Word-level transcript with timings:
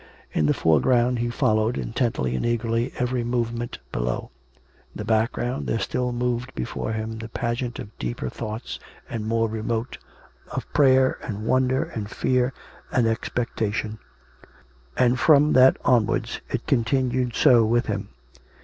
In 0.33 0.47
the 0.47 0.53
fore 0.55 0.81
ground 0.81 1.19
he 1.19 1.29
followed, 1.29 1.77
intently 1.77 2.35
and 2.35 2.43
eagerly, 2.43 2.91
every 2.97 3.23
movement 3.23 3.77
below; 3.91 4.31
in 4.95 4.97
the 4.97 5.05
background, 5.05 5.67
there 5.67 5.77
still 5.77 6.11
moved 6.11 6.55
before 6.55 6.93
him 6.93 7.19
the 7.19 7.29
pageant 7.29 7.77
of 7.77 7.95
deeper 7.99 8.27
thoughts 8.27 8.79
and 9.07 9.27
more 9.27 9.47
remote— 9.47 9.99
of 10.55 10.65
prayer 10.73 11.19
and 11.21 11.45
wonder 11.45 11.83
and 11.83 12.09
fear 12.09 12.51
and 12.91 13.05
expectation; 13.05 13.99
and 14.97 15.19
from 15.19 15.53
that 15.53 15.77
on 15.85 16.07
wards 16.07 16.41
it 16.49 16.65
continued 16.65 17.35
so 17.35 17.63
with 17.63 17.85
him. 17.85 18.09